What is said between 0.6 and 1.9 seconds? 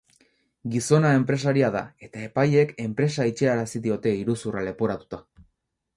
Gizona enpresaria da